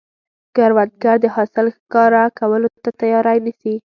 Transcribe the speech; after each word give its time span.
کروندګر 0.55 1.15
د 1.21 1.25
حاصل 1.35 1.65
ښکاره 1.77 2.23
کولو 2.39 2.67
ته 2.83 2.89
تیاری 3.01 3.37
نیسي 3.45 3.75